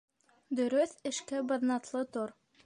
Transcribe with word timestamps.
Дөрөҫ 0.59 0.95
эшкә 1.11 1.43
баҙнатлы 1.53 2.03
тор. 2.17 2.35